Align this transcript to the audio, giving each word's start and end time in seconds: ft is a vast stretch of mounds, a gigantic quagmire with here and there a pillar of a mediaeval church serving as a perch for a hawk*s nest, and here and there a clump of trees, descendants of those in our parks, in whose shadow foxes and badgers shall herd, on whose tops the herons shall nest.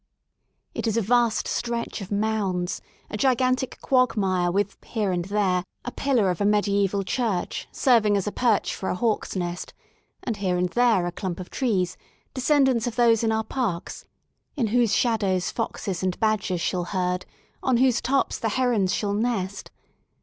ft 0.75 0.87
is 0.87 0.97
a 0.97 1.01
vast 1.03 1.47
stretch 1.47 2.01
of 2.01 2.11
mounds, 2.11 2.81
a 3.11 3.15
gigantic 3.15 3.79
quagmire 3.81 4.49
with 4.49 4.75
here 4.83 5.11
and 5.11 5.25
there 5.25 5.63
a 5.85 5.91
pillar 5.91 6.31
of 6.31 6.41
a 6.41 6.43
mediaeval 6.43 7.03
church 7.03 7.67
serving 7.71 8.17
as 8.17 8.25
a 8.25 8.31
perch 8.31 8.73
for 8.73 8.89
a 8.89 8.95
hawk*s 8.95 9.35
nest, 9.35 9.75
and 10.23 10.37
here 10.37 10.57
and 10.57 10.69
there 10.69 11.05
a 11.05 11.11
clump 11.11 11.39
of 11.39 11.51
trees, 11.51 11.97
descendants 12.33 12.87
of 12.87 12.95
those 12.95 13.23
in 13.23 13.31
our 13.31 13.43
parks, 13.43 14.07
in 14.55 14.65
whose 14.65 14.95
shadow 14.95 15.39
foxes 15.39 16.01
and 16.01 16.19
badgers 16.19 16.61
shall 16.61 16.85
herd, 16.85 17.23
on 17.61 17.77
whose 17.77 18.01
tops 18.01 18.39
the 18.39 18.49
herons 18.49 18.91
shall 18.91 19.13
nest. 19.13 19.69